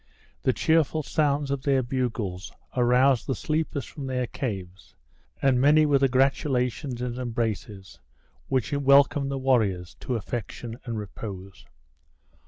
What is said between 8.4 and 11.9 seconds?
which welcomed the warriors to affection and repose.